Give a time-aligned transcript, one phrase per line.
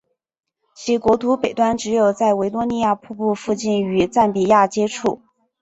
[0.73, 5.21] 其国土北端只有在维多利亚瀑布附近与赞比亚接触。